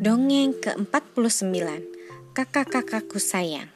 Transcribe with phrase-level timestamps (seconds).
[0.00, 1.60] Dongeng ke-49
[2.32, 3.68] Kakak-kakakku sayang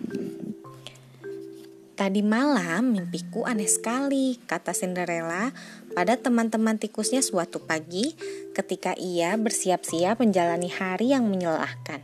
[2.00, 5.52] Tadi malam mimpiku aneh sekali, kata Cinderella
[5.92, 8.16] pada teman-teman tikusnya suatu pagi
[8.56, 12.00] ketika ia bersiap-siap menjalani hari yang menyelahkan.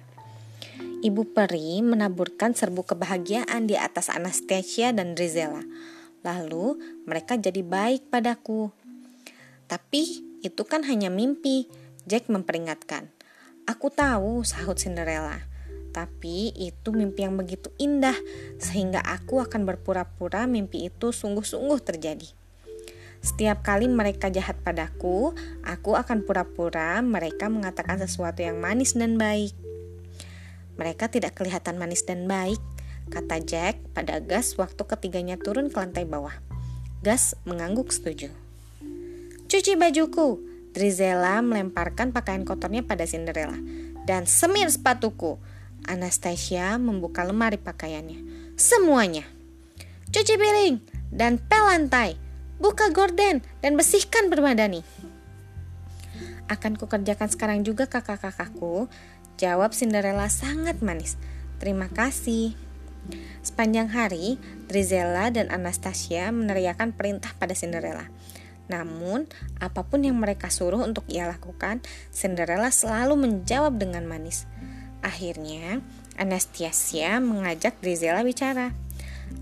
[1.00, 5.64] Ibu peri menaburkan serbu kebahagiaan di atas Anastasia dan Drizella.
[6.28, 6.76] Lalu
[7.08, 8.68] mereka jadi baik padaku.
[9.64, 11.72] Tapi itu kan hanya mimpi,
[12.04, 13.08] Jack memperingatkan.
[13.68, 15.44] Aku tahu, sahut Cinderella.
[15.90, 18.14] Tapi itu mimpi yang begitu indah,
[18.62, 22.30] sehingga aku akan berpura-pura mimpi itu sungguh-sungguh terjadi.
[23.20, 29.52] Setiap kali mereka jahat padaku, aku akan pura-pura mereka mengatakan sesuatu yang manis dan baik.
[30.80, 32.56] Mereka tidak kelihatan manis dan baik,
[33.12, 36.32] kata Jack pada Gas waktu ketiganya turun ke lantai bawah.
[37.04, 38.32] Gas mengangguk setuju.
[39.50, 43.58] Cuci bajuku, Drizella melemparkan pakaian kotornya pada Cinderella.
[44.06, 45.38] Dan semir sepatuku.
[45.88, 48.52] Anastasia membuka lemari pakaiannya.
[48.54, 49.24] Semuanya.
[50.10, 50.76] Cuci piring
[51.10, 52.14] dan pel lantai.
[52.60, 54.84] Buka gorden dan bersihkan bermadani.
[56.50, 58.90] Akan kukerjakan sekarang juga kakak-kakakku.
[59.40, 61.16] Jawab Cinderella sangat manis.
[61.56, 62.52] Terima kasih.
[63.40, 64.36] Sepanjang hari,
[64.68, 68.12] Drizella dan Anastasia meneriakan perintah pada Cinderella.
[68.70, 69.26] Namun,
[69.58, 71.82] apa pun yang mereka suruh untuk ia lakukan,
[72.14, 74.46] Cinderella selalu menjawab dengan manis.
[75.02, 75.82] Akhirnya,
[76.14, 78.70] Anastasia mengajak Drizella bicara.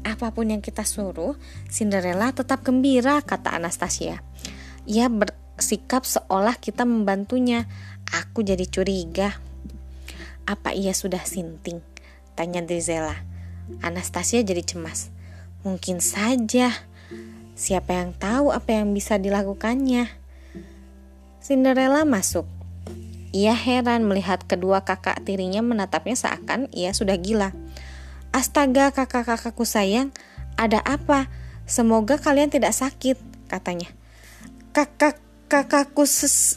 [0.01, 1.37] Apa pun yang kita suruh,
[1.69, 4.25] Cinderella tetap gembira, kata Anastasia.
[4.89, 7.69] Ia bersikap seolah kita membantunya.
[8.09, 9.37] Aku jadi curiga.
[10.49, 11.85] Apa ia sudah sinting?
[12.33, 13.21] Tanya Drizella.
[13.85, 15.13] Anastasia jadi cemas.
[15.61, 16.73] Mungkin saja.
[17.59, 20.07] Siapa yang tahu apa yang bisa dilakukannya?
[21.43, 22.47] Cinderella masuk.
[23.35, 27.51] Ia heran melihat kedua kakak tirinya menatapnya seakan ia sudah gila.
[28.31, 30.15] Astaga kakak-kakakku sayang,
[30.55, 31.27] ada apa?
[31.67, 33.19] Semoga kalian tidak sakit,
[33.51, 33.91] katanya.
[34.71, 36.07] Kakak-kakakku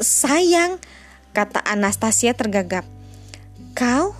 [0.06, 0.78] sayang,
[1.34, 2.86] kata Anastasia tergagap.
[3.74, 4.14] Kau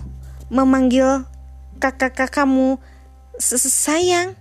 [0.50, 1.30] memanggil
[1.78, 2.82] kakak-kakakmu
[3.38, 4.34] sayang?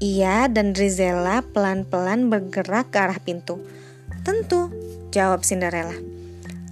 [0.00, 3.60] Ia dan Drizella pelan-pelan bergerak ke arah pintu.
[4.24, 4.72] Tentu,
[5.12, 5.92] jawab Cinderella.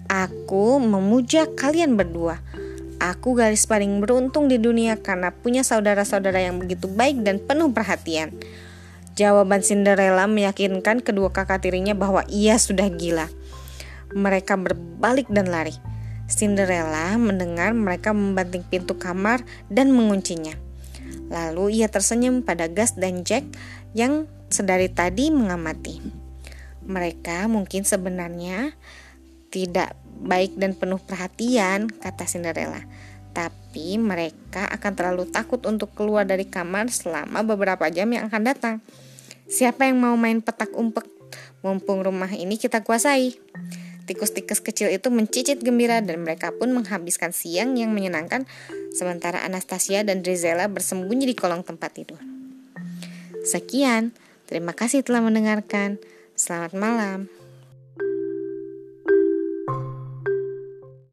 [0.08, 2.40] Aku memuja kalian berdua.
[2.96, 8.32] Aku garis paling beruntung di dunia karena punya saudara-saudara yang begitu baik dan penuh perhatian.
[9.12, 13.28] Jawaban Cinderella meyakinkan kedua kakak tirinya bahwa ia sudah gila.
[14.16, 15.76] Mereka berbalik dan lari.
[16.32, 20.67] Cinderella mendengar mereka membanting pintu kamar dan menguncinya.
[21.28, 23.44] Lalu ia tersenyum pada Gas dan Jack
[23.92, 26.00] yang sedari tadi mengamati.
[26.88, 28.72] Mereka mungkin sebenarnya
[29.52, 32.82] tidak baik dan penuh perhatian, kata Cinderella.
[33.36, 38.76] Tapi mereka akan terlalu takut untuk keluar dari kamar selama beberapa jam yang akan datang.
[39.48, 41.06] Siapa yang mau main petak umpet?
[41.60, 43.36] Mumpung rumah ini kita kuasai.
[44.08, 48.48] Tikus-tikus kecil itu mencicit gembira dan mereka pun menghabiskan siang yang menyenangkan
[48.96, 52.16] sementara Anastasia dan Drizella bersembunyi di kolong tempat tidur.
[53.44, 54.16] Sekian,
[54.48, 56.00] terima kasih telah mendengarkan.
[56.32, 57.38] Selamat malam.